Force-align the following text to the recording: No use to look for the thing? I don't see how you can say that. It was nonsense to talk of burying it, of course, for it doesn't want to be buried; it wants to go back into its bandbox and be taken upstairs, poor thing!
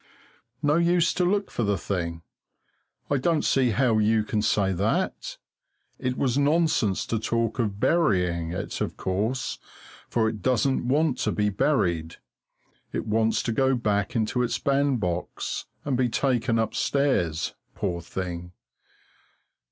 No 0.63 0.77
use 0.77 1.13
to 1.13 1.23
look 1.25 1.51
for 1.51 1.61
the 1.61 1.77
thing? 1.77 2.23
I 3.11 3.17
don't 3.17 3.43
see 3.45 3.69
how 3.69 3.99
you 3.99 4.23
can 4.23 4.41
say 4.41 4.73
that. 4.73 5.37
It 5.99 6.17
was 6.17 6.39
nonsense 6.39 7.05
to 7.05 7.19
talk 7.19 7.59
of 7.59 7.79
burying 7.79 8.51
it, 8.51 8.81
of 8.81 8.97
course, 8.97 9.59
for 10.09 10.27
it 10.27 10.41
doesn't 10.41 10.87
want 10.87 11.19
to 11.19 11.31
be 11.31 11.49
buried; 11.49 12.15
it 12.91 13.05
wants 13.05 13.43
to 13.43 13.51
go 13.51 13.75
back 13.75 14.15
into 14.15 14.41
its 14.41 14.57
bandbox 14.57 15.67
and 15.85 15.95
be 15.95 16.09
taken 16.09 16.57
upstairs, 16.57 17.53
poor 17.75 18.01
thing! 18.01 18.53